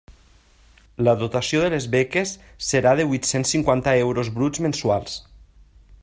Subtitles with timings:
[1.07, 2.31] La dotació de les beques
[2.69, 5.19] serà de huit-cents cinquanta euros bruts mensuals.